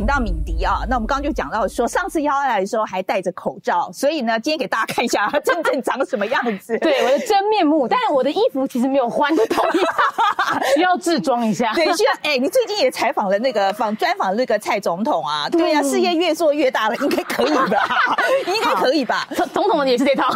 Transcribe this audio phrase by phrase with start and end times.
[0.00, 6.74] 请到敏迪啊，那我们刚刚就讲到说，上次邀来的时候还戴着口罩，所以呢，今天给大家看一下他真正长什么样子。
[6.80, 9.78] 对，我的真面目，但是我的衣服其实没有换的同意，
[10.74, 11.74] 需要自装一下。
[11.74, 12.12] 对，需要。
[12.22, 17.68] 哎，你最近也采访了那个访专访那个蔡总统啊， 对呀，事业越做越大了，应该可以吧？
[18.48, 19.28] 应该可以吧？
[19.52, 20.34] 总统也是这套。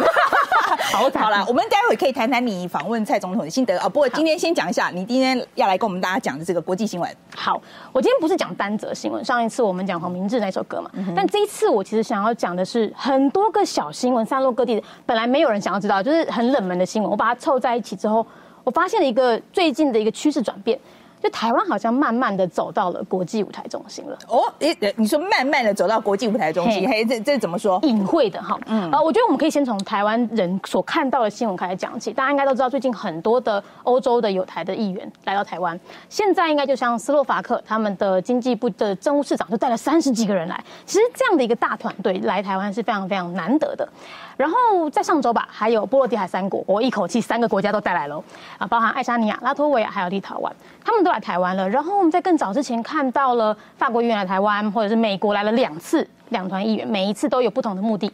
[0.93, 3.89] 好，好了，我们待会可以谈谈你访问蔡总统的心得啊。
[3.89, 7.09] 不过今天先讲一下，你今天要来跟我们大家讲的这个国际新闻。
[7.35, 7.59] 好，
[7.91, 18.25] 我今天不是讲单则新闻，上一次我们讲黄明志那首歌嘛，但这一次我其实想要讲的是很多个小新闻，散落各地，本来没有人想要知道，就是很冷门的新闻，我把它凑在一起之后，
[18.63, 20.79] 我发现了一个最近的一个趋势转变。
[21.25, 24.15] 就台湾好像慢慢的走到了国际舞台中心了。
[24.27, 27.79] 哦，诶，你说慢慢的走到国际舞台中心，嘿，这这怎么说？
[27.81, 32.13] 隐晦的哈，嗯，呃，我觉得我们可以先从台湾人所看到的新闻开始讲起。
[32.13, 40.63] 大家应该都知道，最近很多的欧洲的有台的议员来到台湾，现在应该就像斯洛伐克，他们的经济部的政务市长就带了三十几个人来。
[40.85, 43.89] 其实这样的一个大团队来台湾是非常非常难得的。
[44.37, 48.21] 然后在上周吧，还有波罗的海三国，我一口气三个国家都带来了
[48.57, 50.51] 啊，包含爱沙尼亚、拉脱维亚还有立陶宛，
[50.83, 51.69] 他们都来台湾了。
[51.69, 58.11] 然后我们在更早之前看到了法国议员来台湾，或者是美国来了两次，两团议员，每一次都有不同的目的。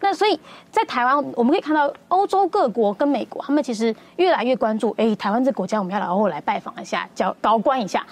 [0.00, 0.38] 那所以
[0.70, 8.04] 在台湾，我们可以看到欧洲各国跟美国，他们其实越来越关注，哎，台湾这国家我们要来偶尔来拜访一下，叫高官一下。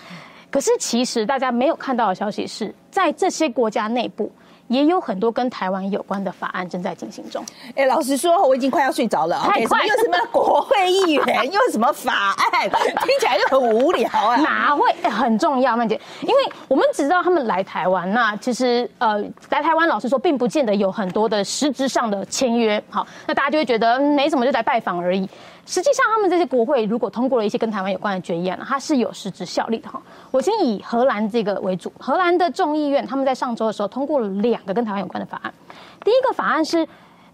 [0.51, 4.33] 可是其实大家没有看到的消息是在这些国家内部。
[4.71, 7.45] 也有很多跟台湾有关的法案正在进行中。
[7.75, 9.37] 哎，老实说，我已经快要睡着了。
[9.41, 9.85] 太快！
[9.85, 14.37] 又什么国会议员， 又什么法案，听起来就很无聊啊。
[14.37, 16.01] 哪会很重要，曼姐？
[16.21, 16.35] 因为
[16.69, 19.19] 我们只知道他们来台湾，那其实呃，
[19.49, 22.81] 来台湾，老实说，并不见得有很多的实质上的签约。
[22.91, 25.29] 好，那大家就会觉得没什么，就来拜访而已。
[25.71, 30.03] 实际上，他们这些国会如果通过了一些跟台湾有关的决议案，它是有实质效力的哈。
[30.33, 35.55] 我先以荷兰这个为主，荷兰的众议院他们在上周的时候通过了两个跟台湾有关的法案。
[36.03, 36.85] 第一个法案是，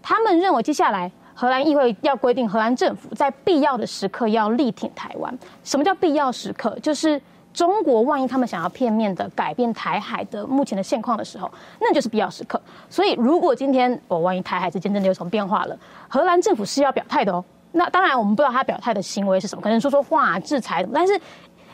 [0.03, 5.35] 他们认为接下来荷兰议会要规定荷兰政府在必要的时刻要力挺台湾。
[5.63, 6.77] 什么叫必要时刻？
[6.79, 7.19] 就是
[7.51, 11.51] 中国万一他们想要片面的改变台海的目前的现况的时候，
[11.81, 12.61] 那就是必要时刻。
[12.87, 15.75] 所以，如果今天我万一台海之间真的有什么变化了，
[16.07, 17.43] 荷兰政府是要表态的哦。
[17.77, 20.85] 那当然，我们不知道他表态的行为是什么，可能说说话、制裁。
[20.93, 21.17] 但是，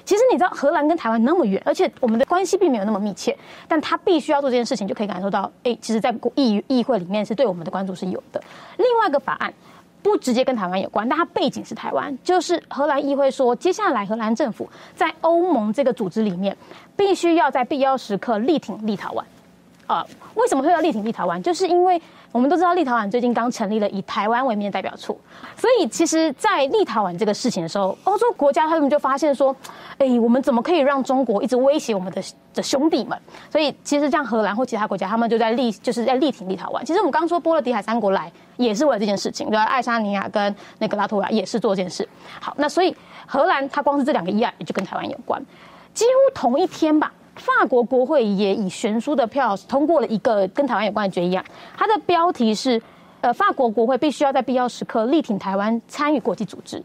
[0.06, 3.36] 其实你知道，荷兰跟台湾那么远，而且我们的关系并没有那么密切，
[3.68, 8.44] 但他必须要做这件事情，就可以感受到，哎，其实，在议议会里面是对我们的关注是有的。
[8.78, 9.54] 另外一个法案
[10.02, 16.56] 不直接跟台湾有关，但它背景是台湾，就是荷兰议会说，接下来荷兰政府在欧盟这个组织里面，
[16.98, 19.24] 必须要在必要时刻力挺立陶宛。
[19.88, 21.42] 啊，为什么会要力挺立陶宛？
[21.42, 22.02] 就是因为。
[22.34, 25.16] 我们都知道，立陶宛最近刚成立了以台湾为名的代表处，
[25.56, 29.56] 所以其实，在立陶宛这个事情的时候，欧洲国家他们就发现说，
[30.00, 32.20] 哎，我们怎么可以让中国一直威胁我们的
[32.56, 33.16] 的兄弟们？
[33.52, 36.84] 所以，其实像荷兰或其他国家，他们就在力，就是在力挺立陶宛。
[36.84, 39.64] 其实我们刚说波罗的海三国来，也是为了这件事情，对吧？
[39.66, 42.10] 爱沙尼亚跟那个拉脱维亚也是做这件事。
[42.42, 42.96] 好，那所以
[43.28, 45.40] 荷兰它光是这两个议案，也就跟台湾有关，
[45.94, 47.14] 几乎同一天吧。
[47.36, 51.44] 法国国会也以悬殊的票通过了一个跟台湾有关的决议案，
[51.76, 52.82] 它的标题是：
[53.22, 56.82] 呃，法国国会必须要在必要时刻力挺台湾参与国际组织。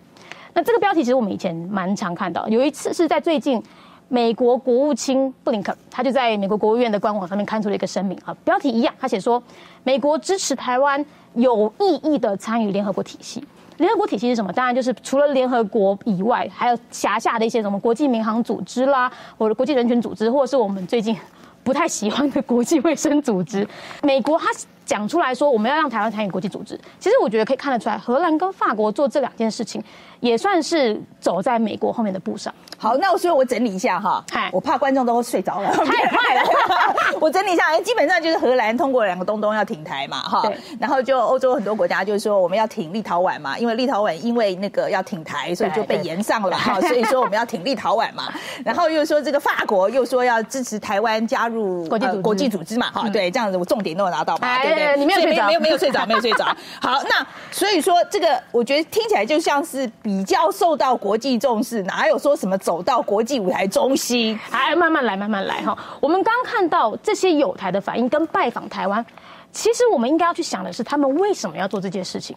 [0.55, 3.63] 那这个标题其实我们以前蛮常看到，有一次是在最近，
[4.09, 9.43] 美国国务卿布林肯他就在美国国务院的官网上面刊出了一个声明啊，标题一样，他写说
[9.85, 11.05] 美国支持台湾
[11.35, 13.45] 有意义的参与联合国体系。
[13.79, 14.53] 联合国体系是什么？
[14.53, 21.17] 当然就是除了联合国以外，还有辖下的一些什么国际民航组织啦，或者国际人权组织，或者是我们最近
[21.63, 23.67] 不太喜欢的国际卫生组织。
[24.03, 24.47] 美国它
[24.85, 26.79] 讲出来说，我们要让台湾参与国际组织。
[26.99, 29.83] 其实我觉得可以看得出来，荷兰跟法国做这两件事情。
[30.21, 32.53] 也算是走在美国后面的步上。
[32.81, 36.43] 好，那我所以，我整理一下哈，我怕观众都睡着了，太 快了。
[37.21, 40.49] 我整理一下，基本上就是荷兰通过两个东东要挺台嘛，哈，
[40.79, 48.33] 然后就欧洲很多国家就是说我们要挺立陶宛嘛，因为立陶宛因为那个要挺台，所以就被延上了哈，所以说我们要挺立陶宛嘛。
[48.65, 54.97] 然后又说这个法国又说要支持台湾加入国际国际组织嘛，哈，对，这样子我重点都有拿到嘛，对不对？
[54.97, 56.45] 你没有睡着，没有没有睡着，没有睡着。
[56.81, 59.91] 好，那所以说这个我觉得听起来就像是。
[60.09, 64.35] 比较受到国际重视，哪有说什么走到国际舞台中心？
[64.51, 65.77] 还慢慢来，慢慢来哈。
[66.01, 69.05] 我们刚看到这些有台的反应跟拜访台湾，
[69.53, 72.35] 其实我们应该要去想的是，他们为什么要做这件事情？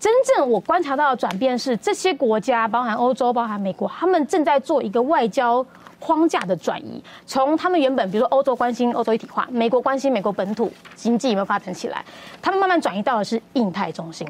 [0.00, 5.62] 真正我观察到的转变是，这些国家，包含欧洲、包含美国，他们正在做一个外交
[6.00, 12.02] 框架的转移，从他们原本，比如说欧洲关心欧洲一体化，美国关心美国本土经济有没有发展起来，
[12.40, 14.26] 他们慢慢转移到的是印太中心。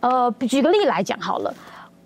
[0.00, 1.54] 呃，举个例来讲好了。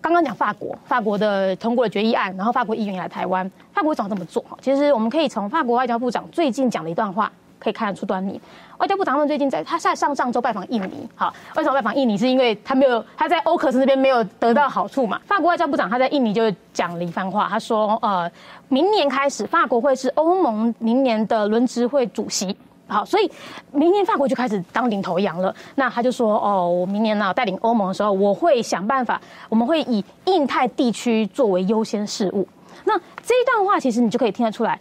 [0.05, 4.39] 刚刚讲法国，法国的通过了决议案，然后法国议员来台湾，法国怎么这么做？
[4.43, 8.39] 哈其实我们可以从法国外交部长最近讲的一段话可以看得出端倪。
[8.77, 12.15] 外交部长他们最近在他在上上周拜访印尼，好，为什么拜访印尼？
[12.15, 15.19] 是因为他没有他在欧克斯那边没有得到好处嘛？
[15.25, 18.31] 法国外交部长他在印尼就讲了一番话，他说，呃，
[18.67, 22.55] 明年开始法国会是欧盟明年的轮值会主席。
[22.87, 23.29] 好，所以
[23.71, 25.53] 明年法国就开始当领头羊了。
[25.75, 32.47] 那他就说：“哦，我明年呢带领欧盟的时候，我会想办法，我们会以印太地区作为优先事务。”
[32.85, 34.79] 那这一段话其实你就可以听得出来，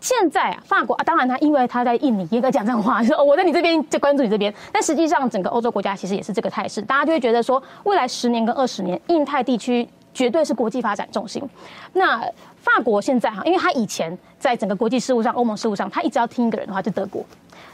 [0.00, 4.52] 现在啊，法国啊，当然他因为他在印尼也该讲这样话，说我在你这边就关注你这边。
[4.70, 9.88] 但实际上，整个欧洲国家其实也是这个态势，大家就会觉得说，未来十年跟二十年，印太地区
[10.20, 11.42] 绝对是国际发展重心。
[11.94, 12.20] 那
[12.58, 17.24] 法国现在哈，因为他以前在整个国际事务上、欧盟事务上，他一直要听一个人的话，就德国。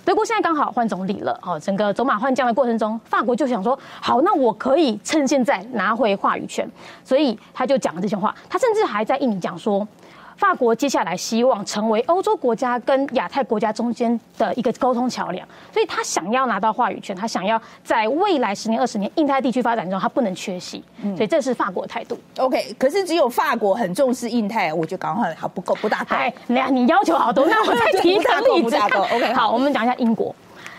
[0.05, 6.71] 德国现在刚好换总理了，哦，整个走马换将的过程中，法国就想说，好，那我可以趁现在拿回话语权，
[7.03, 8.33] 所以他就讲了这些话。
[8.49, 9.85] 他甚至还在印尼讲说。
[10.37, 20.85] 法国接下来希望成为欧洲国家跟亚太国家中间的一个沟通桥梁，所以他想要拿到话语权，他想要在未来十年、二十年印太地区发展中，他不能缺席，
[21.17, 22.19] 所以这是法国的态度。
[22.37, 26.15] OK，可是只有法国很重视印太，我觉得刚好还不够，不大够。
[26.15, 28.77] 哎，那你要求好多，那我再提一个例子。
[28.77, 30.35] OK， 好，我们讲一下英国。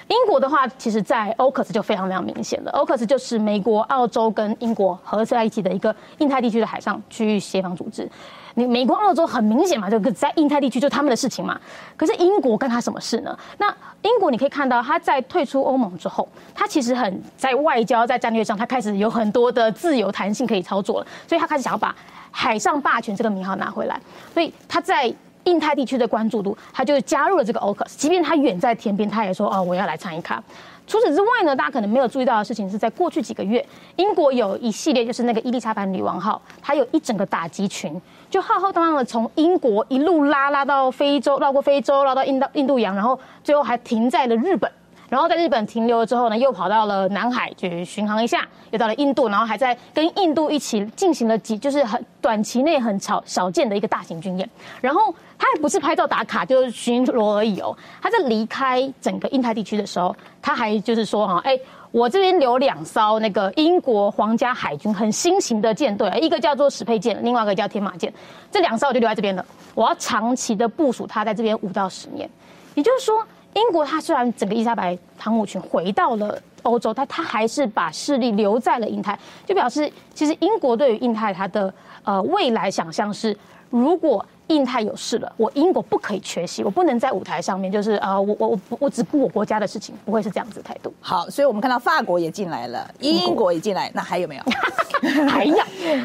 [0.07, 2.71] 英国的话，其实在 AUKUS 就非常非常明显了。
[2.71, 8.09] AUKUS 就是美国、澳洲跟英国合在一起的一个印太地区的海上区域协防组织。
[8.57, 11.59] 你美国、澳洲很明显嘛，就在印太地区就他们的事情嘛。
[11.95, 13.37] 可是英国干他什么事呢？
[13.59, 13.69] 那
[14.01, 21.07] 英国你可以看到，他在退出欧盟之后，他其实很在外交、在战略上，他开始有很多的自由弹性可以操作了。
[21.27, 21.95] 所以他开始想要把
[22.31, 24.01] 海上霸权这个名号拿回来。
[24.33, 25.13] 所以他在
[25.43, 27.95] 印太地区的关注度，他就加入了这个 AUKUS。
[27.95, 30.43] 即便他远在天边，他也说：“哦，我要来参一卡。”
[30.87, 33.63] 除此之外呢，大家可能没有注意到的事情是在过去几个月，
[33.97, 38.01] 英国有一系列就是那个伊丽莎白女王号，它有一整个打击群。
[38.29, 44.71] 就浩浩荡荡的从英国一路拉拉到非洲，绕过非洲，绕到印到印度洋，然后最后还停在了日本。
[45.09, 54.49] 然后在日本停留了之后呢，又跑到了南海去巡航一下，又到了印度，然后还在跟印度一起进行了几，就是很短期内很少少见的一个大型军演。
[54.81, 57.75] 然后他还不是拍照打卡，就是巡逻而已哦。
[58.01, 61.57] 他在离开整个印太地区的时候，他还就是说哈，哎。
[61.91, 68.13] 我这边留两艘那个英国皇家海军很新型的舰队，一个叫做史佩舰，另外一个叫天马舰，
[68.51, 69.43] 这两艘我就留在这边了。
[69.73, 72.29] 我要长期的部署它在这边五到十年。
[72.75, 73.25] 也就是说，
[73.57, 81.73] 英国它虽然整个伊莎白航母群回到了欧洲，但它还是把势力留在了印太，就表示其实英国对于印太它的
[82.03, 83.35] 呃未来想象是，
[83.69, 84.25] 如果。
[84.47, 90.93] 印太有事了，我英国不可以缺席，我不能在舞台上面，就是啊，我我我我只顾我国家的事情，不会是这样子的态度。
[91.01, 94.43] 好，所以我们看到法国也进来了，英国也进来，那还有没有？
[95.27, 95.57] 还有，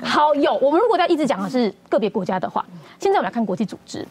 [0.03, 0.53] 好有。
[0.57, 2.67] 我们如果在一直讲的是个别国家的话，
[2.99, 4.05] 现在我们来看国际组织，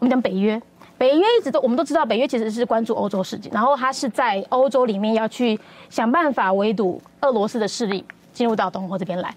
[0.00, 0.60] 我们讲北约，
[0.98, 5.58] 北约一直都我们都知道，北约其实是关注欧洲事情，然后他是在欧洲里面要去
[5.90, 9.34] 想办法围堵俄罗斯的势力进入到东欧这边来。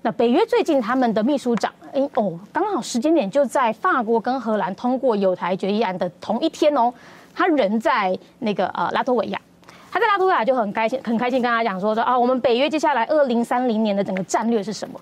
[0.00, 6.92] 那北约最近他们的秘书长，哎哦，刚好时间点就在法国跟荷兰通过有台决议案的同一天哦，
[7.34, 9.40] 他人在那个呃拉脱维亚，
[9.90, 14.98] 他在拉脱维亚就很开心，很开心跟他讲说说啊，我们北约接下来二零三零年的整个战略是什么？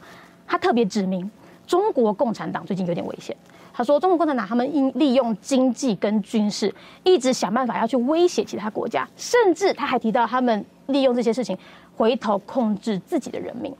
[0.47, 1.31] 他特别指明
[1.67, 3.35] 中国共产党最近有点危险，
[3.81, 6.71] 他说中国共产党他们应利用经济跟军事
[7.03, 11.57] 一直想办法要去威胁其他国家，甚至他还提到他们利用这些事情
[11.97, 13.75] 回头控制自己的人民。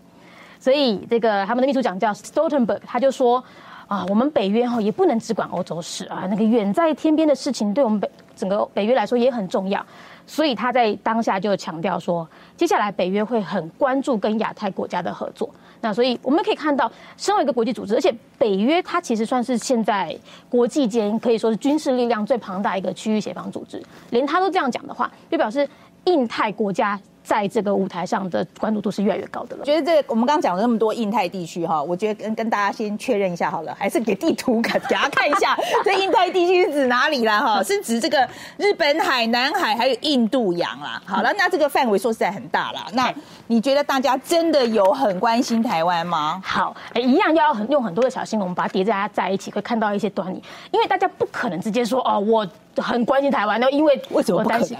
[0.59, 3.45] 所以，这个他们的秘书长叫 Stoltenberg，他就说
[3.88, 9.85] 啊，我们北约哈也不能只管欧洲事啊，那个远在天边的事情，对我们北整个北约来说也很重要。
[10.26, 12.26] 所以他在当下就强调说，
[12.57, 15.50] 接下来北约会很关注跟亚太国家的合作。
[15.80, 20.16] 那所以我们可以看到，身为一个国际组织，而且北约它其实算是现在
[20.49, 25.68] 国际间可以说是军事力量最庞大一个区域协防组织，连他都这样讲的话，就表示
[26.04, 27.00] 印太国家。
[27.22, 29.64] 在这个舞台上的关注度是越来越高的了。
[29.64, 37.40] 觉得这我们刚刚讲了那么多印太地区哈，我觉得跟跟大家先确认一下好了，还是给地图给给大家看一下， 这印太地区是指哪里啦？
[37.40, 41.00] 哈，是指这个日本海、南海还有印度洋啦。
[41.04, 42.80] 好了，那这个范围说实在很大了。
[42.94, 43.12] 那
[43.46, 46.40] 你觉得大家真的有很关心台湾吗？
[46.44, 50.42] 好，一样要很用很多的小心，我们把它叠加在一起，会看到一些端倪。
[50.70, 52.46] 因为大家不可能直接说哦，我
[52.76, 54.76] 很关心台湾，那因为为什么担心？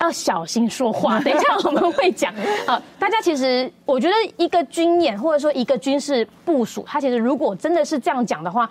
[0.00, 2.32] 要小心说话， 等一下我们会讲
[2.66, 2.80] 啊。
[2.98, 8.68] 大家其实，我觉得一个军演或者说一个军事部署，它其实如果真的是这样讲的话，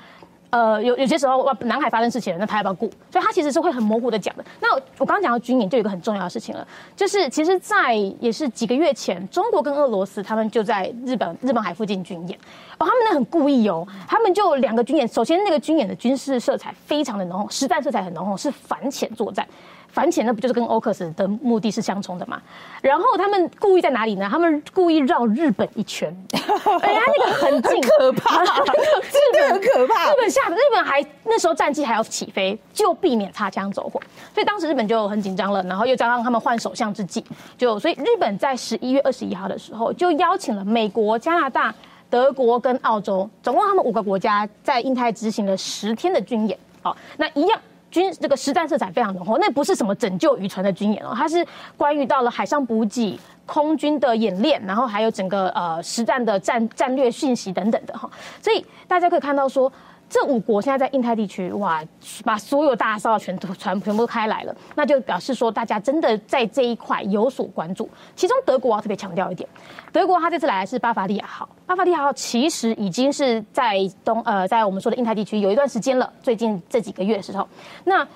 [0.49, 2.87] 呃，有有些时候南海发生事情了，那他要不要顾？
[3.11, 4.45] 所以他其实是会很模糊的讲的。
[4.59, 12.37] 那我刚刚讲到军演，就有一个很重要的事情了，就是其实，在也是几个月前，中国跟俄罗斯他们就在日本日本海附近军演，
[12.77, 19.47] 哦，他们那很故意哦，他们就两个军演，首先那个军演的军事色彩非常的浓厚，实战色彩很浓厚，是反潜作战。
[19.93, 22.41] 反潜那不就是跟 OCUS 的目的是相冲的嘛？
[22.81, 24.27] 然后他们故意在哪里呢？
[24.29, 26.11] 他们故意绕日本一圈，
[26.81, 30.09] 哎呀，那个很近，可怕， 真的很可怕。
[30.09, 34.01] 日本下，日本还那时候战机还要起飞，就避免擦枪走火，
[34.33, 35.61] 所以当时日本就很紧张了。
[35.63, 37.23] 然后又加上他们换首相之际，
[37.55, 41.71] 就所以日本在十一月二十一号的时候就邀请了美国、加拿大、
[42.09, 46.57] 德国跟澳洲，总共他们五个国家在印太执行了十天的军演。
[46.81, 47.61] 好，那一样。
[47.93, 51.45] 军这个实战色彩非常浓厚，那不是什么拯救渔船的军演哦，它是
[51.77, 58.09] 关于到了海上补给、空军的演练，然后还有整个呃实战的战战略讯息等等的哈，
[58.41, 59.71] 所以大家可以看到说。
[60.13, 61.83] 这五国现在在印太地区，哇，
[62.23, 67.89] 把所有大骚全都全全部开来了，那就表示说大家真的在这一块有所关注。
[68.15, 69.49] 其中德国要特别强调一点，
[69.91, 77.49] 德国他这次来的是巴伐利亚号，巴伐利亚号其实已经是在东呃在我们说的印太地区有一段时间了，最近这几个月的时候，
[77.83, 78.07] 那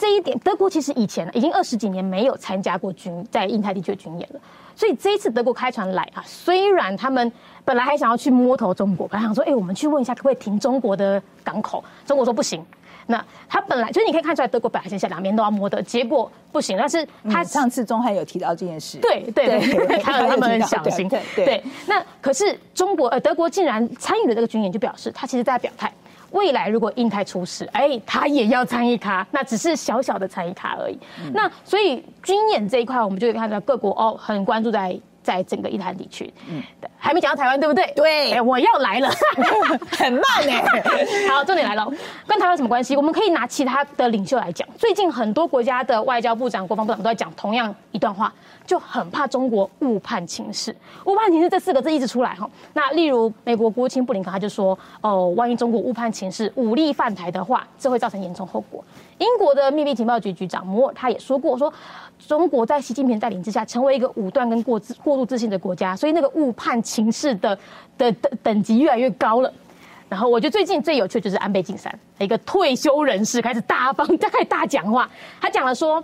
[0.00, 4.40] 这一点德国其实以前已经二十几年没有参加过军在印太地区的军演了。
[4.74, 7.30] 所以这一次德国开船来啊，虽然他们
[7.66, 12.64] 本来还想要去摸头中国，本来想说，哎，我们去问一下可不可以停中国的港口，中国说不行。
[13.06, 16.78] 那他本来就是你可以看出来，德国本来现在两边都要摸的，结果不行。
[16.78, 21.06] 但是他上次中汉有提到这件事，对对对，他们很小心。
[21.34, 25.92] 对，那可是中国呃德国竟然参与了这个军演，就表示他其实在表态。
[26.30, 30.98] 未来如果印太出事，哎，他也要参与卡，那只是小小的参与卡而已。
[31.32, 36.32] 那所以军演这一块，我们就可以看到各国哦很关注在在整个印太地区。
[36.48, 36.62] 嗯，
[36.98, 37.92] 还没讲到台湾，对不对？
[37.94, 39.10] 对，哎，我要来了，
[39.98, 40.64] 很慢哎。
[41.30, 41.90] 好，重点来了，
[42.26, 42.96] 跟台湾什么关系？
[42.96, 44.66] 我们可以拿其他的领袖来讲。
[44.78, 48.32] 最近很多国家的外交部长、国防部长都在讲同样一段话。
[48.66, 50.72] 就很怕中国误判情势，
[51.04, 52.48] 误判情势这四个字一直出来哈。
[52.72, 58.84] 那例如美国国务卿布林肯他就说，哦，万一中国误判情势，武力犯台的话，这会造成严重后果。
[59.18, 61.72] 英国的秘密情报局局长摩尔他也说过，说
[62.26, 67.58] 中国在习近平带领之下，成为一个武断跟过自过度自信的国家，所以那个误判情势的
[67.98, 69.52] 的等等级越来越高了。
[70.08, 75.08] 然后我觉得最近最有趣就是安倍晋三，一个退休人士开始大方在 大讲话，
[75.40, 76.02] 他讲了说，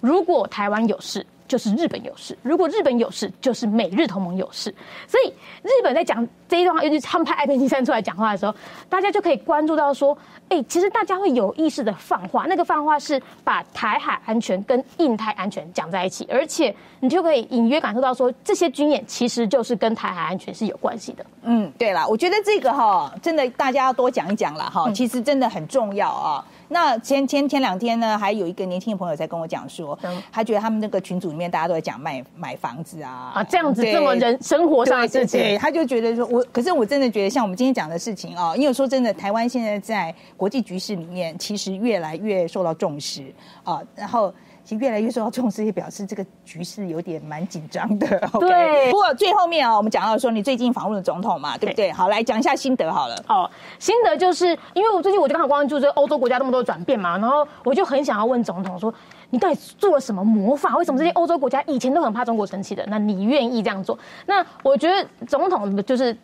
[0.00, 1.24] 如果台湾有事。
[1.54, 4.74] 就是日本有事，如果日本有事，就是美日同盟有事。
[5.06, 5.28] 所以
[5.62, 8.52] 日本在讲这一段话，尤其是他们派爱边金三出来讲话的时候，
[8.88, 10.18] 大家就可以关注到说，
[10.48, 21.24] 哎，其实大家会有意识的放话，那个放话是把台海安全跟印太安全讲在一起，而且你就可以隐约感受到说，这些军演其实就是跟台海安全是有关系的。
[21.42, 26.44] 嗯，对了，我觉得这个哈，真的大家要多讲一讲了哈，其实真的很重要啊。
[26.68, 29.96] 那前前前两天呢，还有一个年轻的朋友在跟我讲说，
[30.32, 43.24] 他觉得他们那个群组里面大家都在讲买买房子啊，啊这样子这么人生活上的事情，他就觉得说，我可是我真的觉得像我们今天讲的事情啊，因为说真的，台湾现在在国际局势里面其实越来越受到重视
[43.62, 44.32] 啊，然后。
[44.64, 48.06] 其实越来越受到重视，也表示这个局势有点蛮紧张的。
[48.40, 51.92] 对，不过最后面啊，我们讲到说你最近访问了总统嘛，对不对？
[51.92, 53.14] 好，来讲一下心得好了。
[53.28, 58.92] 哦，心得就是因为我最近我就刚好关注这欧洲国家那么多转变嘛，然后我就很想要问总统说，
[59.28, 60.74] 你到底做了什么魔法？
[60.78, 62.82] 为什么这些欧洲国家以前都很怕中国生气的？
[62.88, 63.98] 那你愿意这样做？
[64.24, 66.16] 那我觉得总统就是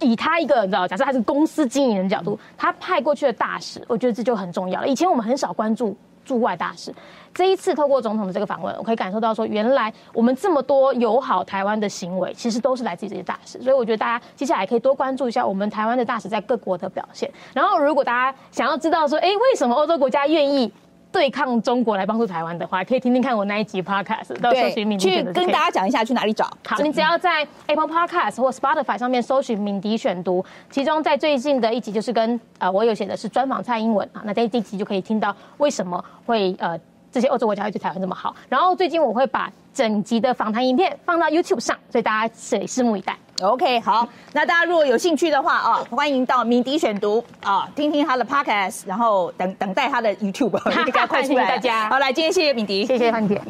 [0.00, 4.88] 以他一个你知道，假设他是公司经营人角度，他派过去的大使，我觉得这就很重要了。
[4.88, 6.92] 以前我们很少关注驻外大使。
[7.34, 13.60] 这一次透过总统的这个访问，我可以感受到说，原来我们这么多友好台湾的行为，其实都是来自于这些大使。
[13.60, 17.28] 所以我觉得大家接下来可以多关注一下我们台湾的大使在各国的表现。
[17.52, 20.72] 然后，如果大家想要知道说，哎，为什么欧洲国家愿意
[21.14, 26.44] 对抗中国来帮助台湾的话，可以听听看我那一集 podcast，到搜寻敏迪去跟大家讲一下去哪里找。
[26.66, 36.76] 好，你只要在 Apple Podcast 或 Spotify 上面搜寻敏迪选读，其中在最近的一集就是跟呃我有写的是专访蔡英文啊，那在这集就可以听到为什么会呃。
[37.12, 43.16] 这些欧洲国家会对台湾这么好，然后最近我会把整集的访谈影片放到 YouTube 上，所以大家可以拭目以待。
[43.42, 50.50] OK，好，那大家如果有兴趣的话啊，欢迎到敏迪选读啊，听听他的 Podcast，然后等等待他的 YouTube，
[51.08, 51.88] 快出来大家。
[51.90, 53.40] 好，来，今天谢谢敏迪，谢谢范姐。